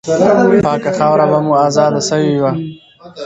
پاکه 0.65 0.91
خاوره 0.97 1.25
به 1.31 1.37
مو 1.45 1.53
آزاده 1.65 2.01
سوې 2.09 2.33
وه. 2.43 2.51